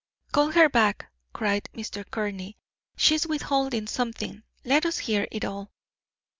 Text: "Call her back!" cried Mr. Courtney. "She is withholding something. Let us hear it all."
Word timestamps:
"Call 0.31 0.49
her 0.53 0.67
back!" 0.67 1.11
cried 1.31 1.69
Mr. 1.75 2.03
Courtney. 2.09 2.57
"She 2.97 3.13
is 3.13 3.27
withholding 3.27 3.85
something. 3.85 4.41
Let 4.65 4.83
us 4.83 4.97
hear 4.97 5.27
it 5.31 5.45
all." 5.45 5.69